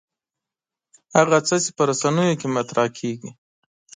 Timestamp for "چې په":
1.63-1.83